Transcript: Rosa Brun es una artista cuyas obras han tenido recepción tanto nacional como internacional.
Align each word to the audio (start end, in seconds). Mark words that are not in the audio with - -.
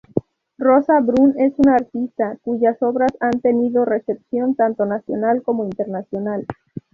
Rosa 0.57 0.99
Brun 0.99 1.35
es 1.37 1.53
una 1.59 1.75
artista 1.75 2.35
cuyas 2.41 2.81
obras 2.81 3.11
han 3.19 3.39
tenido 3.39 3.85
recepción 3.85 4.55
tanto 4.55 4.87
nacional 4.87 5.43
como 5.43 5.63
internacional. 5.63 6.47